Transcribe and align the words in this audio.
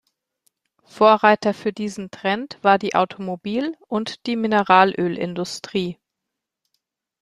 Vorreiter 0.87 1.53
für 1.53 1.73
diesen 1.73 2.09
Trend 2.09 2.57
war 2.63 2.79
die 2.79 2.95
Automobil- 2.95 3.77
und 3.87 4.25
die 4.25 4.35
Mineralölindustrie. 4.35 5.99